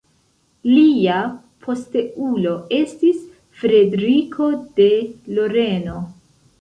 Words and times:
Lia 0.69 1.17
posteulo 1.65 2.53
estis 2.79 3.21
Frederiko 3.61 4.49
de 4.81 4.89
Loreno. 5.37 6.01